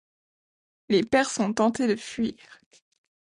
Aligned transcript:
Les 0.89 1.03
Perses 1.03 1.39
ont 1.39 1.53
tenté 1.53 1.87
de 1.87 1.95
fuir. 1.95 2.33